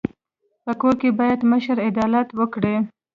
په 0.65 0.71
کور 0.81 0.93
کي 1.01 1.09
بايد 1.19 1.39
مشر 1.51 1.77
عدالت 1.89 2.27
وکړي. 2.39 2.75